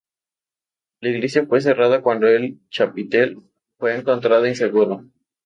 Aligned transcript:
La 1.01 1.09
iglesia 1.11 1.45
fue 1.45 1.61
cerrada 1.61 2.01
cuándo 2.01 2.25
el 2.25 2.59
chapitel 2.71 3.37
fue 3.77 3.95
encontrado 3.95 4.47
inseguro. 4.47 5.05